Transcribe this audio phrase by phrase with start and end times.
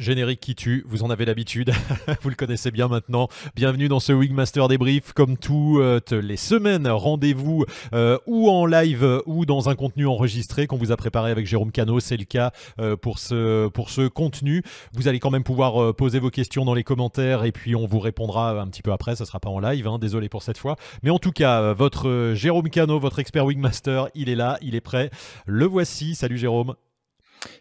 [0.00, 1.72] Générique qui tue, vous en avez l'habitude,
[2.22, 3.28] vous le connaissez bien maintenant.
[3.54, 5.12] Bienvenue dans ce Wingmaster débrief.
[5.12, 10.78] Comme toutes les semaines, rendez-vous euh, ou en live ou dans un contenu enregistré qu'on
[10.78, 12.00] vous a préparé avec Jérôme Cano.
[12.00, 12.50] C'est le cas
[12.80, 14.62] euh, pour, ce, contenu.
[14.94, 17.86] Vous allez quand même pouvoir euh, poser vos questions dans les commentaires et puis on
[17.86, 19.16] vous répondra un petit peu après.
[19.16, 20.76] Ça sera pas en live, hein, désolé pour cette fois.
[21.02, 24.80] Mais en tout cas, votre Jérôme Cano, votre expert Wingmaster, il est là, il est
[24.80, 25.10] prêt.
[25.44, 26.14] Le voici.
[26.14, 26.74] Salut Jérôme.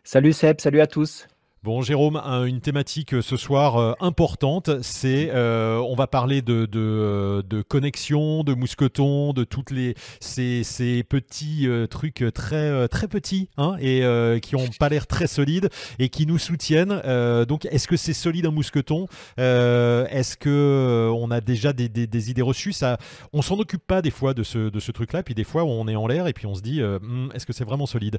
[0.05, 1.27] Salut Seb, salut à tous.
[1.61, 6.65] Bon, Jérôme, une thématique euh, ce soir euh, importante, c'est euh, on va parler de,
[6.65, 10.63] de, connexion, de mousqueton, de toutes les ces,
[11.03, 16.37] petits trucs très petits hein, et qui ont pas l'air très solides et qui nous
[16.37, 17.01] soutiennent.
[17.45, 19.07] donc, est-ce que c'est solide un mousqueton?
[19.37, 22.71] Est-ce que on a déjà des, idées reçues?
[22.71, 22.97] Ça,
[23.33, 26.07] on s'en occupe pas des fois de ce truc-là, puis des fois on est en
[26.07, 28.17] l'air et puis on se dit hmm, est-ce que c'est vraiment solide?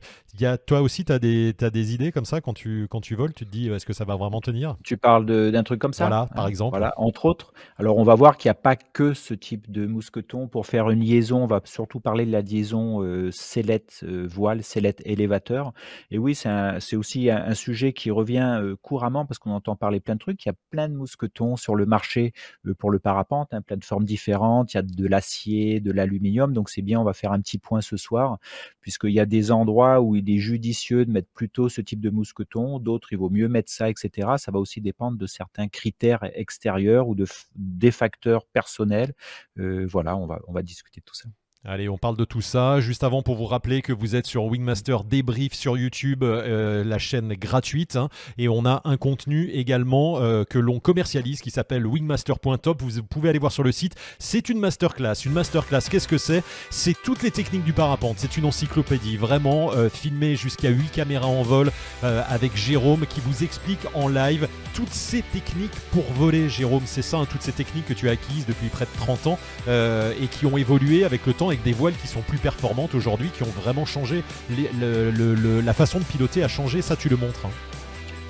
[0.66, 3.29] Toi aussi, tu as des idées comme ça quand tu voles?
[3.34, 6.08] Tu te dis est-ce que ça va vraiment tenir Tu parles d'un truc comme ça
[6.08, 6.72] Voilà, par hein, exemple.
[6.72, 7.52] Voilà, entre autres.
[7.78, 10.48] Alors, on va voir qu'il n'y a pas que ce type de mousqueton.
[10.48, 14.62] Pour faire une liaison, on va surtout parler de la liaison euh, sellette euh, voile,
[14.62, 15.72] sellette élévateur.
[16.10, 20.14] Et oui, c'est aussi un, sujet qui revient euh, couramment parce qu'on entend parler plein
[20.14, 20.44] de trucs.
[20.44, 22.32] Il y a plein de mousquetons sur le marché
[22.66, 24.72] euh, pour le parapente, hein, plein de formes différentes.
[24.74, 26.52] Il y a de l'acier, de l'aluminium.
[26.52, 28.38] Donc, c'est bien, on va faire un petit point ce soir,
[28.80, 32.10] puisqu'il y a des endroits où il est judicieux de mettre plutôt ce type de
[32.10, 34.36] mousqueton, d'autres, vaut mieux mettre ça, etc.
[34.38, 39.12] Ça va aussi dépendre de certains critères extérieurs ou de, des facteurs personnels.
[39.58, 41.28] Euh, voilà, on va, on va discuter de tout ça.
[41.66, 42.80] Allez, on parle de tout ça.
[42.80, 46.96] Juste avant, pour vous rappeler que vous êtes sur Wingmaster Débrief sur YouTube, euh, la
[46.96, 47.96] chaîne gratuite.
[47.96, 52.80] Hein, et on a un contenu également euh, que l'on commercialise qui s'appelle wingmaster.top.
[52.80, 53.94] Vous pouvez aller voir sur le site.
[54.18, 55.26] C'est une masterclass.
[55.26, 56.42] Une masterclass, qu'est-ce que c'est?
[56.70, 58.14] C'est toutes les techniques du parapente.
[58.16, 61.70] C'est une encyclopédie, vraiment euh, filmée jusqu'à 8 caméras en vol
[62.02, 66.48] avec Jérôme qui vous explique en live toutes ces techniques pour voler.
[66.48, 69.26] Jérôme, c'est ça, hein, toutes ces techniques que tu as acquises depuis près de 30
[69.26, 69.38] ans
[69.68, 73.30] et qui ont évolué avec le temps avec des voiles qui sont plus performantes aujourd'hui,
[73.30, 74.22] qui ont vraiment changé.
[74.50, 77.46] la façon de piloter a changé, ça tu le montres.
[77.46, 77.50] Hein.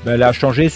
[0.04, 0.68] Ben, elle a changé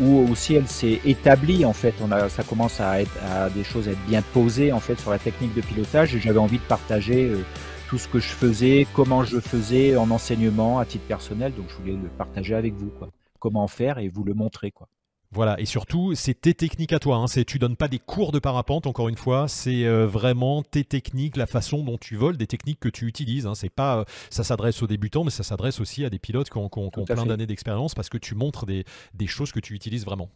[0.00, 1.94] ou, aussi elle s'est établie en fait.
[2.00, 3.10] On a, ça commence à être
[3.54, 6.38] des choses à être bien posées en fait sur la technique de pilotage et j'avais
[6.38, 7.44] envie de partager euh,
[7.88, 11.52] tout ce que je faisais, comment je faisais en enseignement à titre personnel.
[11.56, 13.08] Donc je voulais le partager avec vous quoi.
[13.40, 14.86] Comment faire et vous le montrer quoi.
[15.32, 17.16] Voilà, et surtout, c'est tes techniques à toi.
[17.16, 17.28] Hein.
[17.28, 19.46] C'est, tu donnes pas des cours de parapente, encore une fois.
[19.46, 23.46] C'est euh, vraiment tes techniques, la façon dont tu voles, des techniques que tu utilises.
[23.46, 23.54] Hein.
[23.54, 26.58] C'est pas, euh, ça s'adresse aux débutants, mais ça s'adresse aussi à des pilotes qui
[26.58, 30.30] ont, plein d'années d'expérience parce que tu montres des choses que tu utilises vraiment.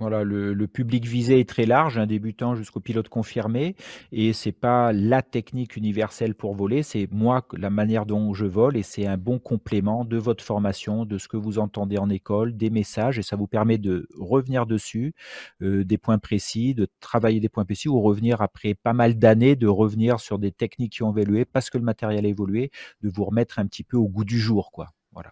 [0.00, 3.76] Voilà, le, public visé est très large, un débutant jusqu'au pilote confirmé,
[4.12, 8.78] et c'est pas la technique universelle pour voler, c'est moi la manière dont je vole,
[8.78, 12.56] et c'est un bon complément de votre formation, de ce que vous entendez en école,
[12.56, 15.12] des messages, et ça vous permet de revenir dessus,
[15.60, 19.54] euh, des points précis, de travailler des points précis, ou revenir après pas mal d'années,
[19.54, 22.70] de revenir sur des techniques qui ont évolué parce que le matériel a évolué,
[23.02, 24.88] de vous remettre un petit peu au goût du jour, quoi.
[25.12, 25.30] Voilà.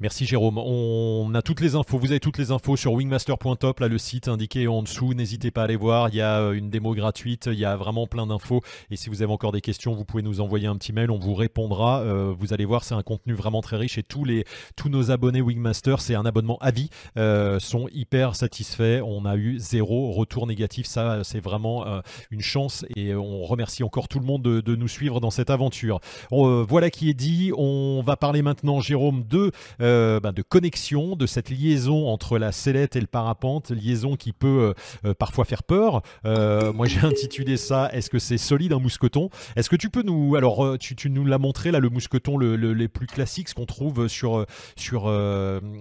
[0.00, 0.58] Merci Jérôme.
[0.58, 1.98] On a toutes les infos.
[1.98, 5.12] Vous avez toutes les infos sur wingmaster.top, là le site indiqué en dessous.
[5.12, 6.08] N'hésitez pas à aller voir.
[6.10, 7.48] Il y a euh, une démo gratuite.
[7.50, 8.60] Il y a vraiment plein d'infos.
[8.92, 11.10] Et si vous avez encore des questions, vous pouvez nous envoyer un petit mail.
[11.10, 12.02] On vous répondra.
[12.02, 13.98] Euh, vous allez voir, c'est un contenu vraiment très riche.
[13.98, 14.44] Et tous les
[14.76, 19.02] tous nos abonnés Wingmaster, c'est un abonnement à vie, euh, sont hyper satisfaits.
[19.04, 20.86] On a eu zéro retour négatif.
[20.86, 21.84] Ça, c'est vraiment
[22.30, 22.84] une chance.
[22.94, 25.98] Et on remercie encore tout le monde de, nous suivre dans cette aventure.
[26.30, 27.50] voilà qui est dit.
[27.56, 29.50] On va parler maintenant, Jérôme, de
[29.88, 34.32] euh, ben, de connexion, de cette liaison entre la sellette et le parapente, liaison qui
[34.32, 36.02] peut euh, euh, parfois faire peur.
[36.24, 39.30] moi, j'ai intitulé ça Est-ce que c'est solide un mousqueton?
[39.56, 40.36] Est-ce que tu peux nous.
[40.36, 44.08] Alors, tu, nous l'as montré, là, le mousqueton le, les plus classiques, ce qu'on trouve
[44.08, 44.44] sur,
[44.76, 45.12] sur,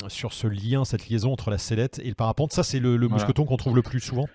[0.08, 2.54] sur ce lien, cette liaison entre la sellette et le parapente.
[2.54, 4.28] Ça, c'est le, mousqueton qu'on trouve le plus souvent?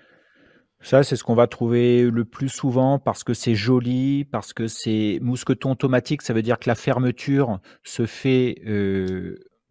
[0.80, 4.66] Ça, c'est ce qu'on va trouver le plus souvent parce que c'est joli, parce que
[4.66, 6.22] c'est mousqueton automatique.
[6.22, 8.56] Ça veut dire que la fermeture se fait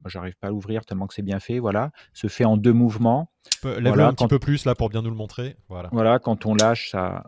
[0.06, 3.31] j'arrive pas à l'ouvrir tellement que c'est bien fait, voilà, se fait en deux mouvements.
[3.63, 5.56] Lève-le un petit peu plus là pour bien nous le montrer.
[5.69, 5.89] Voilà.
[5.92, 7.24] Voilà, quand on lâche, ça,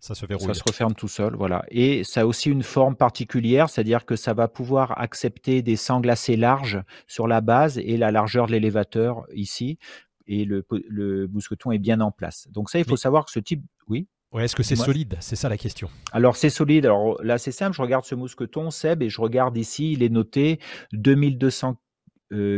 [0.00, 0.46] ça se verrouille.
[0.46, 1.64] Ça se referme tout seul, voilà.
[1.68, 6.10] Et ça a aussi une forme particulière, c'est-à-dire que ça va pouvoir accepter des sangles
[6.10, 9.78] assez larges sur la base et la largeur de l'élévateur ici.
[10.26, 12.48] Et le, le mousqueton est bien en place.
[12.50, 14.08] Donc ça, il faut savoir que ce type, oui?
[14.32, 15.16] Ouais, est-ce que c'est solide?
[15.20, 15.90] C'est ça la question.
[16.10, 16.86] Alors c'est solide.
[16.86, 17.76] Alors là c'est simple.
[17.76, 19.92] Je regarde ce mousqueton Seb et je regarde ici.
[19.92, 20.58] Il est noté
[20.92, 21.72] 2200 euh,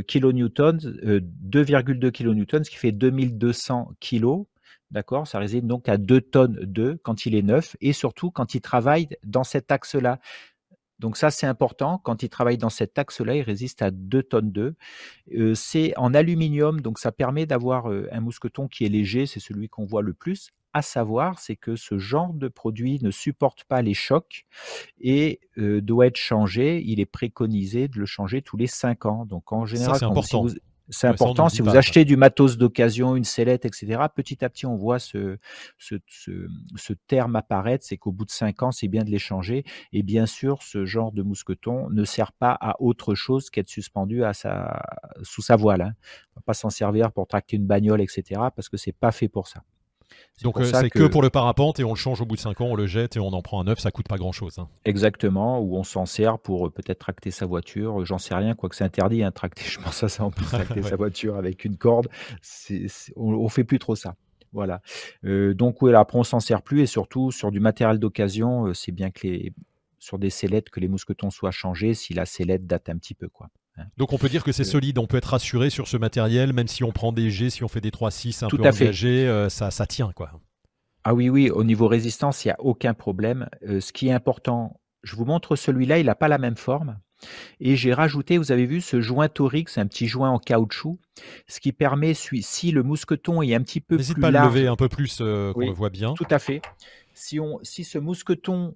[0.06, 4.46] kilonewtons, 2,2 euh, kilonewtons, ce qui fait 2200 kilos.
[4.90, 5.26] D'accord?
[5.26, 8.60] Ça réside donc à 2 tonnes de quand il est neuf et surtout quand il
[8.60, 10.20] travaille dans cet axe-là.
[11.00, 11.98] Donc ça, c'est important.
[11.98, 14.74] Quand il travaille dans cet axe-là, il résiste à 2 tonnes 2.
[15.36, 19.40] Euh, c'est en aluminium, donc ça permet d'avoir euh, un mousqueton qui est léger, c'est
[19.40, 20.50] celui qu'on voit le plus.
[20.74, 24.44] À savoir, c'est que ce genre de produit ne supporte pas les chocs
[25.00, 26.82] et euh, doit être changé.
[26.84, 29.24] Il est préconisé de le changer tous les 5 ans.
[29.24, 30.46] Donc en général, c'est important.
[30.90, 31.48] C'est important.
[31.48, 35.38] Si vous achetez du matos d'occasion, une sellette, etc., petit à petit, on voit ce,
[35.78, 37.84] ce, ce, terme apparaître.
[37.86, 39.64] C'est qu'au bout de cinq ans, c'est bien de les changer.
[39.92, 44.24] Et bien sûr, ce genre de mousqueton ne sert pas à autre chose qu'être suspendu
[44.24, 44.82] à sa,
[45.22, 45.80] sous sa voile.
[45.80, 45.94] Hein.
[45.94, 49.12] On ne va pas s'en servir pour tracter une bagnole, etc., parce que c'est pas
[49.12, 49.62] fait pour ça.
[50.42, 51.06] Donc euh, c'est que...
[51.06, 53.16] pour le parapente et on le change au bout de 5 ans, on le jette
[53.16, 54.58] et on en prend un neuf, ça coûte pas grand chose.
[54.58, 54.68] Hein.
[54.84, 58.74] Exactement, ou on s'en sert pour euh, peut-être tracter sa voiture, j'en sais rien, quoique
[58.74, 61.76] c'est interdit, hein, tracter, je pense à ça, on peut tracter sa voiture avec une
[61.76, 62.08] corde,
[63.16, 64.16] on, ne fait plus trop ça.
[64.52, 64.82] Voilà.
[65.24, 68.92] Euh, donc oui, après on s'en sert plus et surtout sur du matériel d'occasion, c'est
[68.92, 69.52] bien que les
[70.04, 73.28] sur des sellettes que les mousquetons soient changés si la sellette date un petit peu
[73.28, 73.48] quoi.
[73.76, 73.84] Hein.
[73.96, 76.68] Donc on peut dire que c'est solide, on peut être rassuré sur ce matériel, même
[76.68, 79.70] si on prend des G, si on fait des 3-6 un peu engagés, euh, ça,
[79.70, 80.30] ça tient quoi.
[81.04, 83.48] Ah oui, oui, au niveau résistance, il n'y a aucun problème.
[83.68, 86.98] Euh, ce qui est important, je vous montre celui-là, il n'a pas la même forme.
[87.60, 90.98] Et j'ai rajouté, vous avez vu, ce joint torique, c'est un petit joint en caoutchouc,
[91.46, 94.08] ce qui permet, si le mousqueton est un petit peu plus large...
[94.08, 96.14] N'hésite pas à le lever un peu plus, euh, qu'on le voit bien.
[96.14, 96.62] Tout à fait.
[97.12, 98.74] Si, on, si ce mousqueton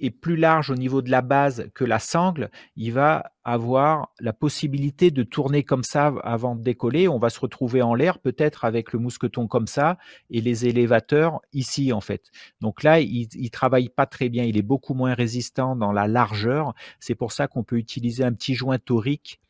[0.00, 4.32] est plus large au niveau de la base que la sangle, il va avoir la
[4.32, 7.08] possibilité de tourner comme ça avant de décoller.
[7.08, 9.98] On va se retrouver en l'air peut-être avec le mousqueton comme ça
[10.30, 12.30] et les élévateurs ici en fait.
[12.60, 14.44] Donc là, il, il travaille pas très bien.
[14.44, 16.74] Il est beaucoup moins résistant dans la largeur.
[17.00, 19.40] C'est pour ça qu'on peut utiliser un petit joint torique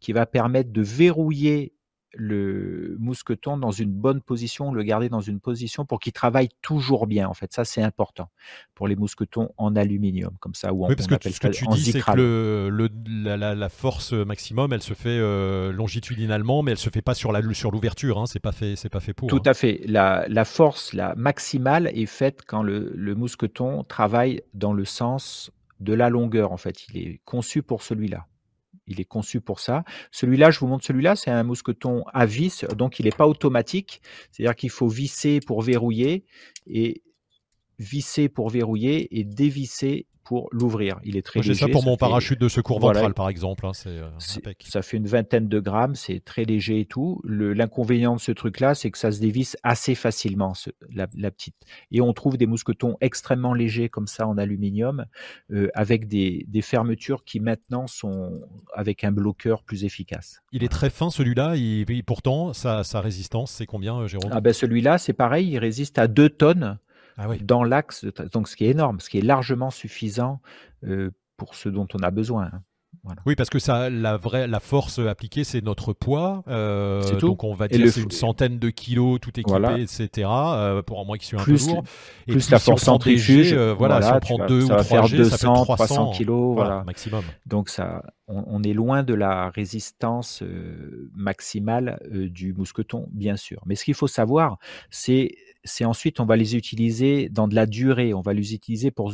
[0.00, 1.72] qui va permettre de verrouiller
[2.16, 7.06] le mousqueton dans une bonne position, le garder dans une position pour qu'il travaille toujours
[7.06, 7.28] bien.
[7.28, 8.30] En fait, ça c'est important
[8.74, 11.66] pour les mousquetons en aluminium, comme ça ou en oui, parce que ce que tu
[11.66, 12.88] dis, c'est que le,
[13.36, 17.42] la, force maximum, elle se fait euh, longitudinalement, mais elle se fait pas sur la
[17.52, 18.18] sur l'ouverture.
[18.18, 19.28] Hein, c'est pas fait, c'est pas fait pour.
[19.28, 19.50] Tout hein.
[19.50, 19.82] à fait.
[19.86, 25.50] La, la, force, la maximale, est faite quand le, le mousqueton travaille dans le sens
[25.80, 26.52] de la longueur.
[26.52, 28.26] En fait, il est conçu pour celui-là
[28.86, 29.84] il est conçu pour ça.
[30.10, 34.00] Celui-là, je vous montre celui-là, c'est un mousqueton à vis, donc il n'est pas automatique.
[34.30, 36.24] C'est-à-dire qu'il faut visser pour verrouiller
[36.66, 37.02] et
[37.78, 40.98] visser pour verrouiller et dévisser pour l'ouvrir.
[41.04, 41.54] Il est très léger.
[41.54, 43.64] J'ai ça pour mon parachute de secours ventral, par exemple.
[43.64, 47.22] Hein, euh, ça fait une vingtaine de grammes, c'est très léger et tout.
[47.24, 50.52] L'inconvénient de ce truc-là, c'est que ça se dévisse assez facilement,
[50.92, 51.54] la, petite.
[51.92, 55.06] Et on trouve des mousquetons extrêmement légers comme ça en aluminium,
[55.52, 58.40] euh, avec des, fermetures qui maintenant sont
[58.74, 60.40] avec un bloqueur plus efficace.
[60.50, 64.30] Il est très fin celui-là, et pourtant sa, résistance, c'est combien, euh, Jérôme?
[64.32, 66.78] Ah ben Celui-là, c'est pareil, il résiste à 2 tonnes
[67.16, 70.40] ah dans l'axe, donc ce qui est énorme, ce qui est largement suffisant
[71.36, 72.50] pour ce dont on a besoin.
[73.24, 76.42] Oui, parce que ça, la vraie, la force appliquée, c'est notre poids.
[76.48, 80.28] Euh, donc on va dire c'est une centaine de kilos, tout équipé, etc.
[80.28, 81.84] Euh, pour moi qui suis un peu lourd.
[82.26, 83.52] Et plus la force centrifuge.
[83.52, 86.84] Euh, voilà, si on prend deux ou trois G, 200, ça fait 300, kilos, voilà,
[86.84, 87.24] maximum.
[87.46, 90.42] Donc ça, on, est loin de la résistance
[91.14, 93.62] maximale du mousqueton, bien sûr.
[93.66, 94.58] Mais ce qu'il faut savoir,
[94.90, 98.14] c'est c'est ensuite on va les utiliser dans de la durée.
[98.14, 99.12] On va les utiliser pour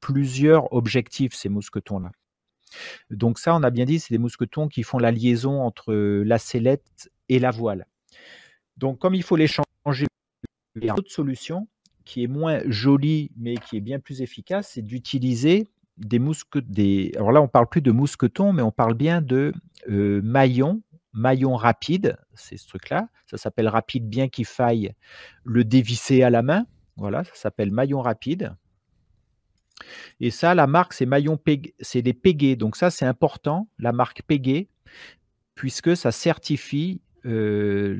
[0.00, 2.10] plusieurs objectifs ces mousquetons là.
[3.10, 6.38] Donc ça, on a bien dit, c'est des mousquetons qui font la liaison entre la
[6.38, 7.86] sellette et la voile.
[8.76, 10.06] Donc comme il faut les changer,
[10.76, 11.68] il y a une autre solution
[12.04, 16.66] qui est moins jolie mais qui est bien plus efficace, c'est d'utiliser des mousquetons.
[17.16, 19.52] Alors là, on parle plus de mousquetons, mais on parle bien de
[19.88, 23.08] euh, maillons, maillons rapides, c'est ce truc-là.
[23.26, 24.94] Ça s'appelle rapide, bien qu'il faille
[25.44, 26.66] le dévisser à la main.
[26.96, 28.54] Voilà, ça s'appelle maillon rapide.
[30.20, 31.38] Et ça, la marque, c'est Maillon
[31.80, 32.56] c'est des Pégué.
[32.56, 34.68] Donc ça, c'est important, la marque Pégué,
[35.54, 37.94] puisque ça certifie euh,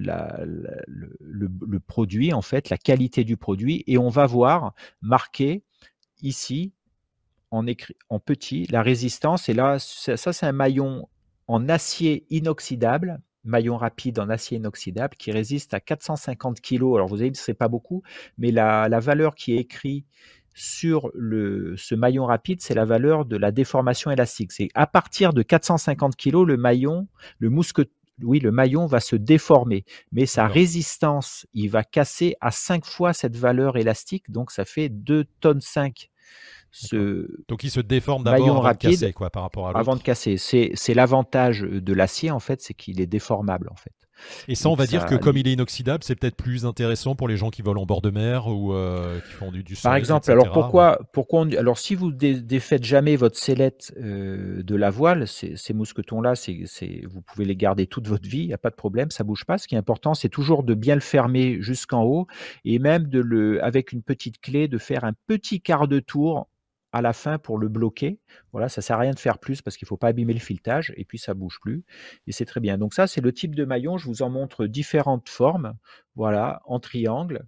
[0.88, 3.84] le, produit, en fait, la qualité du produit.
[3.86, 5.62] Et on va voir marqué
[6.22, 6.72] ici,
[7.50, 9.48] en, écrit, en petit, la résistance.
[9.48, 11.08] Et là, ça, c'est un maillon
[11.46, 16.94] en acier inoxydable, maillon rapide en acier inoxydable qui résiste à 450 kg.
[16.94, 18.02] Alors vous avez dit, ce n'est pas beaucoup,
[18.38, 20.06] mais la valeur qui est écrite
[20.54, 24.52] sur le, ce maillon rapide, c'est la valeur de la déformation élastique.
[24.52, 27.88] C'est à partir de 450 kg, le maillon, le mousquet,
[28.22, 33.12] oui, le maillon va se déformer, mais sa résistance, il va casser à 5 fois
[33.12, 36.10] cette valeur élastique, donc ça fait 2 tonnes 5.
[36.74, 40.02] Ce donc il se déforme d'abord avant de casser, quoi, par rapport à Avant de
[40.02, 43.92] casser, c'est l'avantage de l'acier en fait, c'est qu'il est déformable en fait.
[44.48, 47.28] Et ça, on va dire que comme il est inoxydable, c'est peut-être plus intéressant pour
[47.28, 49.94] les gens qui volent en bord de mer ou euh, qui font du, du Par
[49.94, 55.26] exemple, alors pourquoi, pourquoi alors si vous défaites jamais votre sellette euh, de la voile,
[55.26, 56.34] ces, ces mousquetons-là,
[57.08, 59.44] vous pouvez les garder toute votre vie, il n'y a pas de problème, ça bouge
[59.44, 59.58] pas.
[59.58, 62.26] Ce qui est important, c'est toujours de bien le fermer jusqu'en haut
[62.64, 66.48] et même de le, avec une petite clé, de faire un petit quart de tour
[66.92, 68.18] à la fin pour le bloquer.
[68.52, 70.40] Voilà, ça sert à rien de faire plus parce qu'il ne faut pas abîmer le
[70.40, 71.84] filetage et puis ça bouge plus
[72.26, 72.78] et c'est très bien.
[72.78, 73.96] Donc ça, c'est le type de maillon.
[73.98, 75.74] Je vous en montre différentes formes.
[76.14, 77.46] Voilà, en triangle,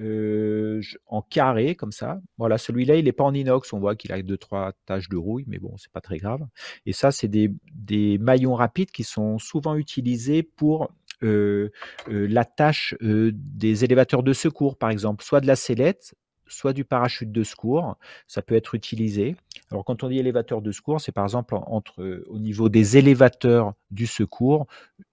[0.00, 2.20] euh, en carré comme ça.
[2.38, 3.72] Voilà, celui-là, il n'est pas en inox.
[3.72, 6.40] On voit qu'il a deux trois taches de rouille, mais bon, c'est pas très grave.
[6.86, 10.90] Et ça, c'est des, des, maillons rapides qui sont souvent utilisés pour
[11.22, 11.70] euh,
[12.08, 16.14] euh, la tâche des élévateurs de secours, par exemple, soit de la sellette,
[16.52, 19.36] soit du parachute de secours, ça peut être utilisé.
[19.70, 22.96] Alors quand on dit élévateur de secours, c'est par exemple entre euh, au niveau des
[22.96, 24.66] élévateurs du secours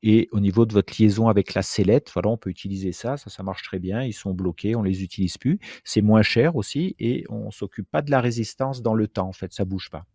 [0.04, 2.12] et au niveau de votre liaison avec la sellette.
[2.14, 4.04] Voilà, on peut utiliser ça, ça, ça marche très bien.
[4.04, 5.60] Ils sont bloqués, on les utilise plus.
[5.84, 9.28] C'est moins cher aussi et on s'occupe pas de la résistance dans le temps.
[9.28, 10.06] En fait, ça bouge pas.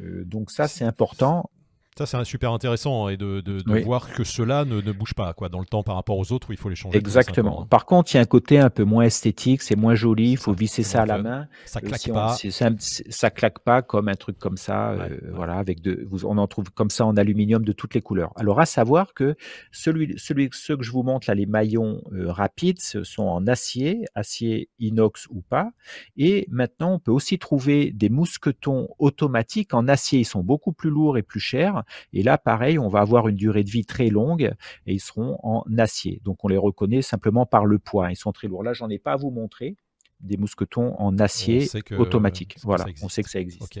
[0.00, 1.50] Euh, donc ça, c'est important.
[1.98, 3.52] Ça, c'est super intéressant hein, et de,
[3.82, 6.50] voir que cela ne, ne, bouge pas quoi, dans le temps par rapport aux autres
[6.50, 6.96] où il faut les changer.
[6.96, 7.66] Exactement.
[7.66, 10.36] Par contre, il y a un côté un peu moins esthétique, c'est moins joli, il
[10.36, 11.48] faut visser ça à la main.
[11.66, 12.36] Ça claque pas.
[12.38, 14.90] ça, claque pas comme un truc comme ça.
[14.90, 18.32] Euh, voilà, avec de, on en trouve comme ça en aluminium de toutes les couleurs.
[18.36, 19.34] Alors, à savoir que
[19.72, 23.48] celui, celui, ceux que je vous montre là, les maillons euh, rapides, ce sont en
[23.48, 25.72] acier, acier inox ou pas.
[26.16, 30.20] Et maintenant, on peut aussi trouver des mousquetons automatiques en acier.
[30.20, 33.36] Ils sont beaucoup plus lourds et plus chers et là, pareil, on va avoir une
[33.36, 34.52] durée de vie très longue
[34.86, 36.20] et ils seront en acier.
[36.24, 38.10] Donc on les reconnaît simplement par le poids.
[38.10, 38.62] Ils sont très lourds.
[38.62, 39.76] Là, j'en ai pas à vous montrer
[40.20, 42.56] des mousquetons en acier automatique.
[42.64, 43.80] voilà, on sait que ça existe.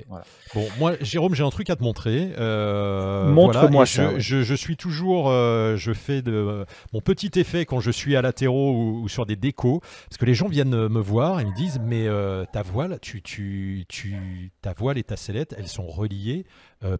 [0.54, 2.32] Bon, moi, Jérôme, j'ai un truc à te montrer.
[2.38, 4.18] Euh, Montre-moi ça.
[4.18, 9.00] Je, suis toujours, euh, je fais de mon petit effet quand je suis à latéraux
[9.02, 12.06] ou, sur des décos, parce que les gens viennent me voir et me disent, mais
[12.06, 16.46] euh, ta voile, tu, tu, tu, ta voile et ta sellette, elles sont reliées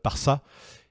[0.02, 0.42] par ça.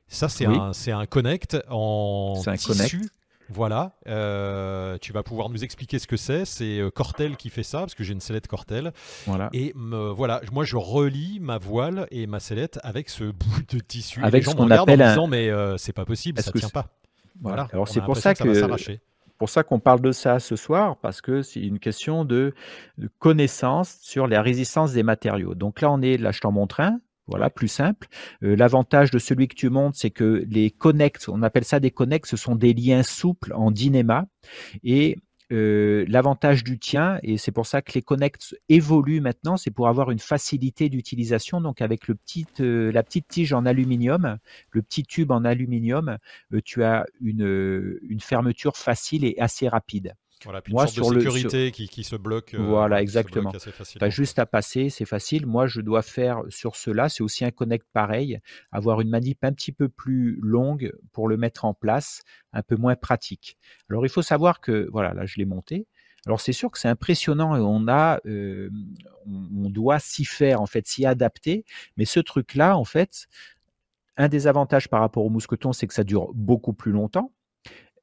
[0.07, 3.09] Ça, c'est un, un, connect en un tissu.
[3.49, 6.43] Voilà, euh, tu vas pouvoir nous expliquer ce que c'est.
[6.43, 8.91] C'est euh, Cortel qui fait ça, parce que j'ai une sellette Cortel.
[9.25, 9.49] Voilà.
[9.53, 14.21] Et voilà, moi je relie ma voile et ma sellette avec ce bout de tissu.
[14.23, 16.87] Avec ce qu'on appelle en disant, mais euh, c'est pas possible, ça tient pas.
[17.41, 17.67] Voilà.
[17.71, 18.97] Alors c'est pour ça que,
[19.37, 22.53] pour ça qu'on parle de ça ce soir, parce que c'est une question de,
[22.97, 25.53] de, connaissance sur la résistance des matériaux.
[25.53, 28.07] Donc là, on est, là je t'en montre un, voilà, plus simple.
[28.43, 31.91] Euh, l'avantage de celui que tu montes, c'est que les connects, on appelle ça des
[31.91, 34.25] connects, ce sont des liens souples en dynéma.
[34.83, 35.17] Et
[35.51, 39.87] euh, l'avantage du tien, et c'est pour ça que les connects évoluent maintenant, c'est pour
[39.87, 41.61] avoir une facilité d'utilisation.
[41.61, 44.37] Donc avec le petit, euh, la petite tige en aluminium,
[44.71, 46.17] le petit tube en aluminium,
[46.63, 50.15] tu as une, une fermeture facile et assez rapide.
[50.43, 52.53] Voilà, puis Moi, une sorte sur de sécurité le, qui, qui, se bloque.
[52.53, 53.51] Euh, voilà, exactement.
[53.51, 55.45] Tu as juste à passer, c'est facile.
[55.47, 58.39] Moi, je dois faire sur cela, c'est aussi un connect pareil,
[58.71, 62.21] avoir une manip un petit peu plus longue pour le mettre en place,
[62.53, 63.57] un peu moins pratique.
[63.89, 65.87] Alors, il faut savoir que, voilà, là, je l'ai monté.
[66.27, 68.69] Alors, c'est sûr que c'est impressionnant et on a, euh,
[69.25, 71.65] on doit s'y faire, en fait, s'y adapter.
[71.95, 73.27] Mais ce truc-là, en fait,
[74.17, 77.31] un des avantages par rapport au mousqueton, c'est que ça dure beaucoup plus longtemps.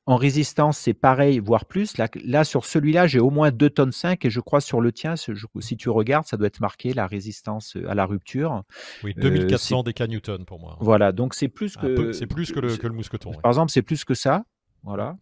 [0.06, 1.96] En résistance, c'est pareil, voire plus.
[1.96, 4.92] Là, là sur celui-là, j'ai au moins 2 tonnes 5 et je crois sur le
[4.92, 8.64] tien, si tu regardes, ça doit être marqué la résistance euh, à la rupture.
[9.02, 10.76] Oui, 2400 euh, Newton pour moi.
[10.80, 12.12] Voilà, donc c'est plus que.
[12.12, 13.32] C'est plus que le, que le mousqueton.
[13.42, 14.44] Par exemple, c'est plus que ça.
[14.82, 15.16] Voilà.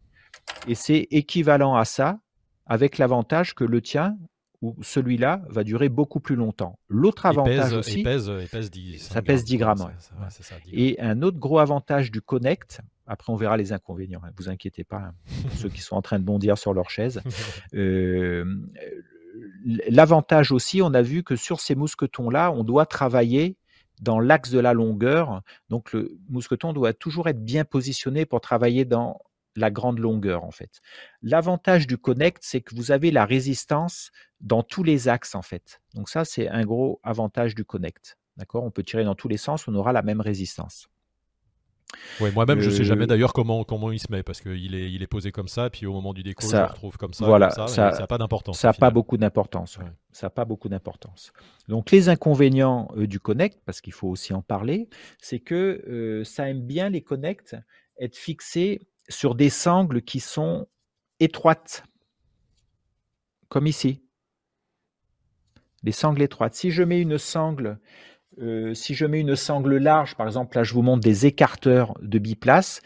[0.67, 2.19] Et c'est équivalent à ça,
[2.67, 4.17] avec l'avantage que le tien,
[4.62, 6.79] ou celui-là va durer beaucoup plus longtemps.
[6.89, 9.93] L'autre avantage aussi, il pèse, il pèse 10, ça pèse 10 grammes.
[10.73, 14.21] Et un autre gros avantage du Connect, après, on verra les inconvénients.
[14.23, 14.33] Ne hein.
[14.37, 15.15] vous inquiétez pas, hein,
[15.57, 17.23] ceux qui sont en train de bondir sur leur chaise.
[17.75, 18.45] Euh,
[19.89, 23.57] l'avantage aussi, on a vu que sur ces mousquetons-là, on doit travailler
[24.01, 25.43] dans l'axe de la longueur.
[25.71, 29.21] Donc, le mousqueton doit toujours être bien positionné pour travailler dans
[29.57, 30.81] la grande longueur, en fait.
[31.23, 35.81] L'avantage du Connect, c'est que vous avez la résistance dans tous les axes, en fait.
[35.95, 38.19] Donc, ça, c'est un gros avantage du Connect.
[38.37, 38.65] D'accord?
[38.65, 40.89] On peut tirer dans tous les sens, on aura la même résistance.
[42.21, 44.91] Ouais, moi-même, je sais jamais euh, d'ailleurs comment, comment il se met parce qu'il est,
[44.93, 47.15] il est posé comme ça, puis au moment du déco, ça, je le retrouve comme
[47.15, 47.27] ça.
[47.27, 48.59] Voilà, ça n'a pas d'importance.
[48.59, 49.79] Ça n'a pas beaucoup d'importance.
[50.13, 51.33] Ça n'a pas beaucoup d'importance.
[51.69, 56.25] Donc, les inconvénients euh, du Connect, parce qu'il faut aussi en parler, c'est que euh,
[56.25, 57.57] ça aime bien les Connect
[57.99, 60.67] être fixés sur des sangles qui sont
[61.21, 61.85] étroites,
[63.49, 64.03] comme ici.
[65.83, 66.55] Les sangles étroites.
[66.55, 67.79] Si je mets une sangle
[68.41, 71.95] euh, si je mets une sangle large, par exemple, là je vous montre des écarteurs
[72.01, 72.81] de biplace,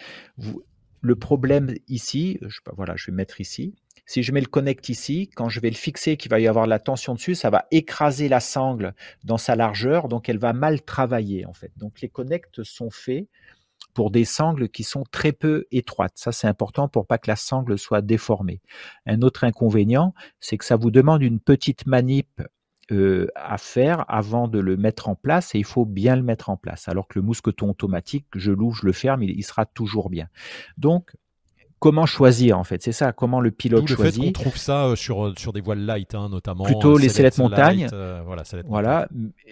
[1.00, 3.74] le problème ici, je, voilà, je vais mettre ici.
[4.08, 6.66] Si je mets le connect ici, quand je vais le fixer, qu'il va y avoir
[6.66, 10.82] la tension dessus, ça va écraser la sangle dans sa largeur, donc elle va mal
[10.82, 11.72] travailler en fait.
[11.76, 13.26] Donc les connects sont faits
[13.94, 16.12] pour des sangles qui sont très peu étroites.
[16.16, 18.60] Ça, c'est important pour pas que la sangle soit déformée.
[19.06, 22.42] Un autre inconvénient, c'est que ça vous demande une petite manip
[22.92, 26.50] euh, à faire avant de le mettre en place et il faut bien le mettre
[26.50, 26.88] en place.
[26.88, 30.28] Alors que le mousqueton automatique, je l'ouvre, je le ferme, il, il sera toujours bien.
[30.78, 31.16] Donc,
[31.78, 34.22] comment choisir en fait C'est ça, comment le pilote le choisit.
[34.22, 36.64] Fait on trouve ça euh, sur, euh, sur des voiles light, hein, notamment.
[36.64, 37.88] Plutôt les sellettes montagne.
[37.92, 39.08] Euh, voilà, voilà.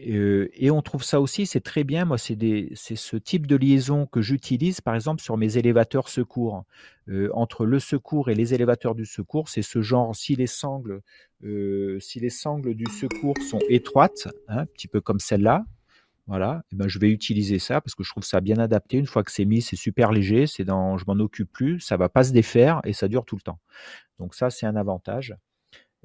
[0.06, 2.04] Euh, et on trouve ça aussi, c'est très bien.
[2.04, 2.36] Moi, c'est
[2.74, 6.64] ce type de liaison que j'utilise, par exemple, sur mes élévateurs secours.
[7.08, 11.02] Euh, entre le secours et les élévateurs du secours, c'est ce genre, si les sangles,
[12.00, 15.64] si les sangles du secours sont étroites, hein, un petit peu comme celle-là,
[16.26, 18.96] voilà, et ben je vais utiliser ça parce que je trouve ça bien adapté.
[18.96, 21.98] Une fois que c'est mis, c'est super léger, c'est dans, je m'en occupe plus, ça
[21.98, 23.60] va pas se défaire et ça dure tout le temps.
[24.18, 25.36] Donc ça, c'est un avantage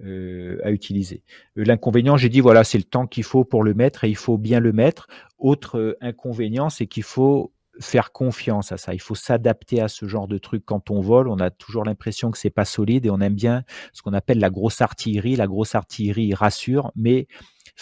[0.01, 1.23] euh, à utiliser.
[1.57, 4.15] Euh, l'inconvénient, j'ai dit voilà, c'est le temps qu'il faut pour le mettre et il
[4.17, 5.07] faut bien le mettre.
[5.38, 8.93] Autre euh, inconvénient, c'est qu'il faut faire confiance à ça.
[8.93, 11.29] Il faut s'adapter à ce genre de truc quand on vole.
[11.29, 14.39] On a toujours l'impression que c'est pas solide et on aime bien ce qu'on appelle
[14.39, 15.35] la grosse artillerie.
[15.35, 17.27] La grosse artillerie rassure, mais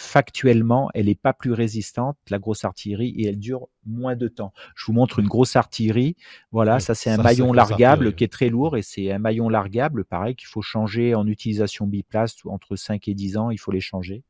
[0.00, 4.52] factuellement, elle n'est pas plus résistante, la grosse artillerie, et elle dure moins de temps.
[4.76, 6.14] Je vous montre une grosse artillerie.
[6.52, 10.04] Voilà, ça c'est un maillon largable qui est très lourd et c'est un maillon largable,
[10.04, 13.80] pareil, qu'il faut changer en utilisation biplace entre 5 et 10 ans, il faut les
[13.80, 14.22] changer.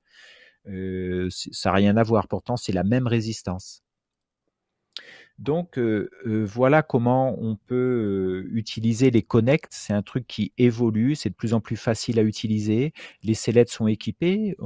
[0.69, 3.83] Euh, ça n'a rien à voir, pourtant c'est la même résistance.
[5.39, 9.69] Donc euh, euh, voilà comment on peut euh, utiliser les connects.
[9.71, 12.93] C'est un truc qui évolue, c'est de plus en plus facile à utiliser.
[13.23, 14.57] Les sellettes sont équipées.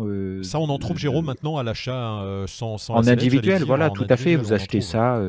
[0.43, 4.17] ça, on en trouve, Jérôme, maintenant à l'achat sans, sans, En individuel, voilà, tout à
[4.17, 4.37] fait.
[4.37, 5.23] Vous achetez ça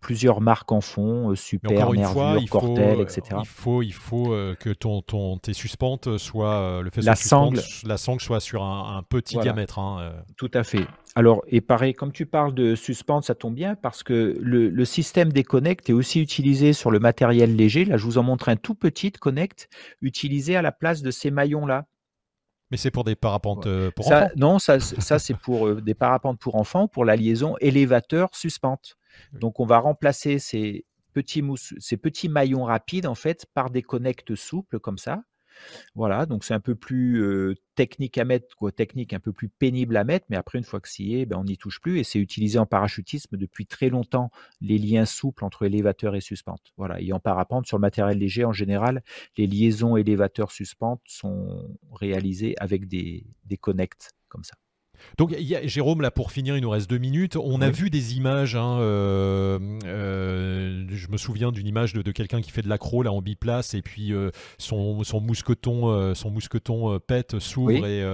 [0.00, 3.22] plusieurs marques en font, euh, Super, Nervure, Cortel, etc.
[3.40, 7.60] Il faut, il faut euh, que ton, ton, tes suspentes soient, le fait la sangle,
[7.84, 9.78] la sangle soit sur un, petit diamètre.
[9.78, 10.86] Hein, Tout à fait.
[11.14, 14.84] Alors, et pareil, comme tu parles de suspente, ça tombe bien parce que le, le
[14.84, 17.84] système des connects est aussi utilisé sur le matériel léger.
[17.84, 19.68] Là, je vous en montre un tout petit connect
[20.00, 21.86] utilisé à la place de ces maillons-là.
[22.70, 26.56] Mais c'est pour des parapentes pour enfants Non, ça, ça c'est pour des parapentes pour
[26.56, 28.98] enfants, pour la liaison élévateur-suspente.
[29.32, 34.98] Donc on va remplacer ces petits, maillons rapides en fait par des connects souples comme
[34.98, 35.22] ça.
[35.94, 40.04] Voilà, donc c'est un peu plus technique à mettre, technique un peu plus pénible à
[40.04, 42.20] mettre, mais après une fois que c'est est, ben, on n'y touche plus et c'est
[42.20, 46.72] utilisé en parachutisme depuis très longtemps les liens souples entre élévateur et suspente.
[46.76, 49.02] Voilà, et en parapente sur le matériel léger en général,
[49.36, 54.54] les liaisons élévateur suspente sont réalisées avec des, des connects comme ça.
[55.16, 57.36] Donc, y a, Jérôme, là, pour finir, il nous reste deux minutes.
[57.36, 58.56] On a vu des images.
[58.56, 63.12] Hein, euh, euh, je me souviens d'une image de, quelqu'un qui fait de l'accro là
[63.12, 68.04] en biplace et puis euh, son, son, mousqueton, son mousqueton pète, s'ouvre et,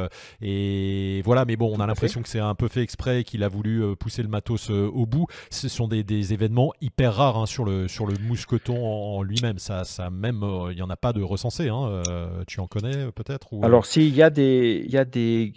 [0.42, 1.44] et, voilà.
[1.44, 4.23] Mais bon, on a l'impression que c'est un peu fait exprès, qu'il a voulu pousser
[4.23, 5.27] le matos au bout.
[5.51, 9.59] Ce sont des, des événements hyper rares hein, sur le sur le mousqueton en, lui-même.
[9.59, 11.68] Ça, ça même, il y en a pas de recensé.
[11.68, 12.03] Hein,
[12.47, 15.53] tu en connais peut-être Alors, s'il y a des, il y a des,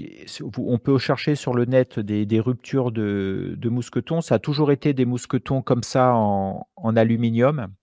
[0.57, 5.05] on peut chercher sur le net des, ruptures de, mousquetons, ça a toujours été des
[5.05, 7.73] mousquetons comme ça en, aluminium,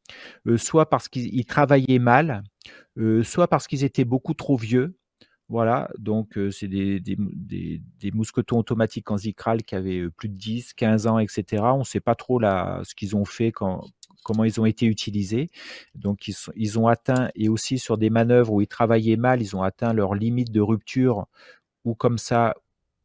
[0.46, 2.44] euh, soit parce qu'ils travaillaient mal,
[2.96, 4.96] euh, soit parce qu'ils étaient beaucoup trop vieux.
[5.48, 7.00] Voilà, donc euh, c'est des,
[8.14, 11.64] mousquetons automatiques en Zikral qui avaient plus de 10, 15 ans, etc.
[11.74, 15.50] On ne sait pas trop là, ce qu'ils ont fait comment ils ont été utilisés.
[15.96, 19.62] Donc ils, ont atteint, et aussi sur des manœuvres où ils travaillaient mal, ils ont
[19.62, 21.26] atteint leur limite de rupture,
[21.84, 22.54] ou comme ça,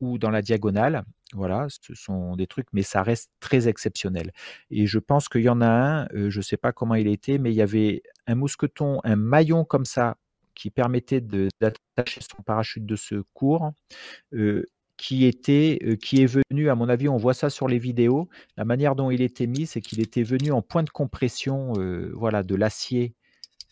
[0.02, 1.04] ou dans la diagonale.
[1.34, 4.32] Voilà, ce sont des trucs, mais ça reste très exceptionnel.
[4.72, 7.08] Et je pense qu'il y en a un, euh, je ne sais pas comment il
[7.08, 10.18] était, mais il y avait un mousqueton, un maillon comme ça,
[10.56, 13.72] qui permettait d'attacher son parachute de secours,
[14.34, 14.66] euh,
[14.98, 18.28] qui était, euh, qui est venu, à mon avis, on voit ça sur les vidéos.
[18.58, 21.74] La manière dont il était mis, c'est qu'il était venu en point de compression,
[22.14, 23.14] voilà, de l'acier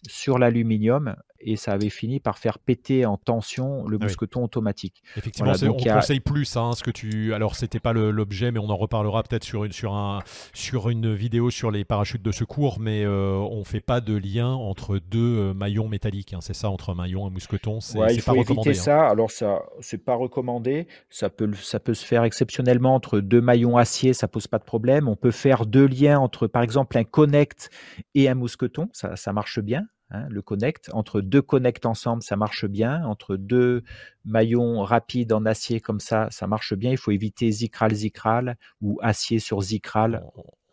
[0.07, 5.04] sur l'aluminium et ça avait fini par faire péter en tension le ah mousqueton automatique.
[5.15, 7.34] Effectivement, on conseille plus hein, ce que tu.
[7.34, 10.19] Alors c'était pas l'objet, mais on en reparlera peut-être sur une sur un
[10.54, 14.50] sur une vidéo sur les parachutes de secours, mais euh, on fait pas de lien
[14.50, 16.34] entre deux euh, maillons métalliques.
[16.34, 16.39] Hein.
[16.41, 17.80] c'est ça entre un maillon et un mousqueton.
[17.82, 18.73] C'est il faut éviter hein.
[18.73, 19.08] ça.
[19.08, 20.88] Alors ça, c'est pas recommandé.
[21.10, 24.63] Ça peut ça peut se faire exceptionnellement entre deux maillons acier, ça pose pas de
[24.63, 25.08] problème.
[25.08, 27.69] On peut faire deux liens entre par exemple un connect
[28.15, 29.84] et un mousqueton, ça, ça marche bien.
[30.09, 30.89] Hein, le connect.
[30.93, 33.03] Entre deux connects ensemble, ça marche bien.
[33.05, 33.83] Entre deux
[34.23, 36.91] maillons rapides en acier comme ça, ça marche bien.
[36.91, 40.23] Il faut éviter zikral-zikral ou acier sur zikral.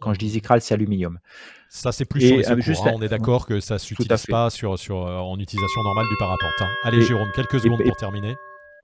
[0.00, 1.18] Quand je dis Zikral, c'est aluminium.
[1.70, 2.92] Ça, c'est plus sur les secours, hein.
[2.94, 6.52] On est d'accord que ça ne s'utilise pas sur, sur, en utilisation normale du parapente.
[6.60, 6.68] Hein.
[6.82, 8.34] Allez, Jérôme, quelques secondes pour terminer.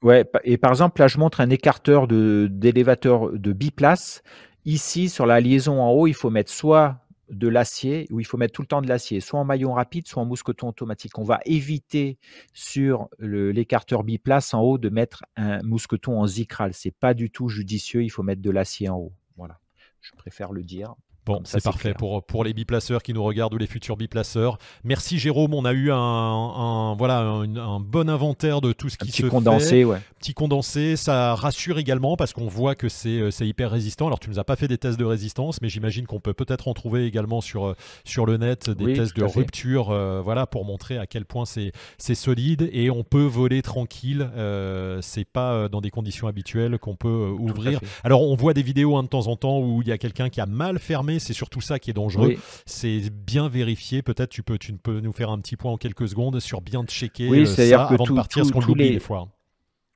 [0.03, 4.23] Ouais, et par exemple, là, je montre un écarteur d'élévateur de, biplace.
[4.65, 6.97] Ici, sur la liaison en haut, il faut mettre soit
[7.31, 10.07] de l'acier, ou il faut mettre tout le temps de l'acier, soit en maillon rapide,
[10.07, 11.19] soit en mousqueton automatique.
[11.19, 12.19] On va éviter
[12.53, 16.75] sur l'écarteur biplace en haut de mettre un mousqueton en zikral.
[16.75, 18.03] C'est pas du tout judicieux.
[18.03, 19.13] Il faut mettre de l'acier en haut.
[19.37, 19.61] Voilà.
[20.01, 20.95] Je préfère le dire.
[21.31, 24.59] Bon, c'est parfait pour, pour les biplaceurs qui nous regardent ou les futurs biplaceurs.
[24.85, 29.27] Merci Jérôme, on a eu un, voilà, un, bon inventaire de tout ce qui se
[29.27, 29.99] condensé, Ouais.
[30.19, 34.07] Petit condensé, ça rassure également parce qu'on voit que c'est hyper résistant.
[34.07, 36.69] Alors tu nous as pas fait des tests de résistance, mais j'imagine qu'on peut peut-être
[36.69, 40.99] en trouver également sur, sur le net des tests de rupture euh, voilà, pour montrer
[40.99, 44.29] à quel point c'est solide et on peut voler tranquille.
[44.37, 47.81] Euh, c'est pas euh, dans des conditions habituelles qu'on peut euh, ouvrir.
[48.05, 50.29] Alors on voit des vidéos hein, de temps en temps où il y a quelqu'un
[50.29, 52.35] qui a mal fermé c'est surtout ça qui est dangereux.
[52.67, 54.03] C'est bien vérifier.
[54.03, 56.85] Peut-être tu peux, tu peux nous faire un petit point en quelques secondes sur bien
[56.85, 59.29] checker oui, euh, ça avant de partir, ce qu'on l'oublie des fois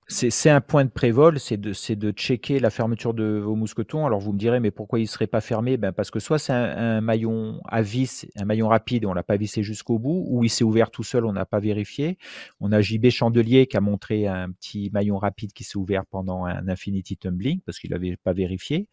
[0.06, 4.04] c'est un point de prévol, c'est de, checker la fermeture de vos mousquetons.
[4.04, 6.38] Alors vous me direz, mais pourquoi il ne serait pas fermé ben Parce que soit
[6.38, 10.44] c'est un, maillon à vis, un maillon rapide, on l'a pas vissé jusqu'au bout, ou
[10.44, 12.18] il s'est ouvert tout seul, on n'a pas vérifié.
[12.60, 16.44] On a JB Chandelier qui a montré un petit maillon rapide qui s'est ouvert pendant
[16.44, 18.88] un Infinity Tumbling, parce qu'il n'avait pas vérifié.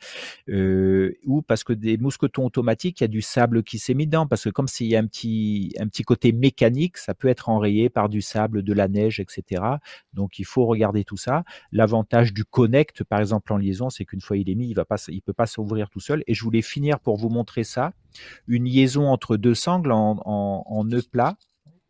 [0.48, 4.06] Euh, ou parce que des mousquetons automatiques, il y a du sable qui s'est mis
[4.06, 7.28] dedans, parce que comme s'il y a un petit, un petit côté mécanique, ça peut
[7.28, 9.62] être enrayé par du sable, de la neige, etc.
[10.14, 11.44] Donc il faut regarder tout ça.
[11.72, 15.20] L'avantage du connect, par exemple en liaison, c'est qu'une fois il est mis, il ne
[15.20, 16.24] peut pas s'ouvrir tout seul.
[16.28, 17.94] Et je voulais finir pour vous montrer ça.
[18.48, 21.38] Une liaison entre deux sangles en, en, nœud plat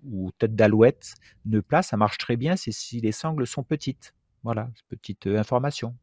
[0.03, 1.13] ou tête d'alouette,
[1.45, 4.13] nœud plat, ça marche très bien, c'est si les sangles sont petites.
[4.43, 5.95] Voilà, petite euh, information.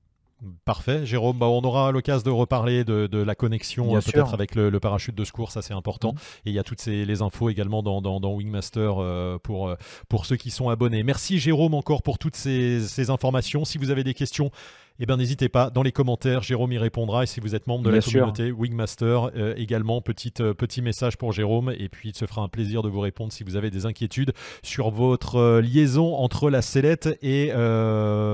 [0.64, 1.36] Parfait, Jérôme.
[1.36, 5.24] Bah, on aura l'occasion de reparler de, la connexion euh, peut-être avec le, parachute de
[5.24, 6.12] secours, ça c'est important.
[6.12, 6.16] Mm.
[6.46, 9.74] Et il y a toutes ces, les infos également dans, dans, Wingmaster euh, pour, euh,
[10.08, 11.02] pour ceux qui sont abonnés.
[11.02, 13.64] Merci Jérôme encore pour toutes ces, ces informations.
[13.64, 14.52] Si vous avez des questions,
[15.00, 17.22] eh bien n'hésitez pas dans les commentaires, Jérôme y répondra.
[17.22, 21.16] Et si vous êtes membre de la communauté Wingmaster, euh, également petite, euh, petit message
[21.16, 21.72] pour Jérôme.
[21.78, 24.32] Et puis il se fera un plaisir de vous répondre si vous avez des inquiétudes
[24.62, 27.52] sur votre euh, liaison entre la sellette et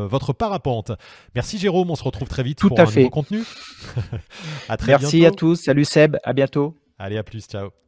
[0.08, 0.92] votre parapente.
[1.34, 3.00] Merci Jérôme, on se retrouve très vite Tout pour à un fait.
[3.00, 3.42] nouveau contenu.
[4.68, 6.76] à très Merci à tous, salut Seb, à bientôt.
[6.98, 7.83] Allez, à plus, ciao.